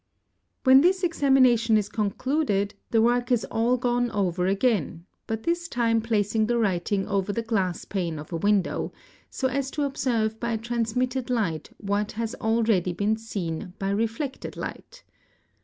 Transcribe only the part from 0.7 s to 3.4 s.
this examination is concluded, the work